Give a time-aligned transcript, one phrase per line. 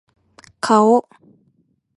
[0.61, 1.05] 顔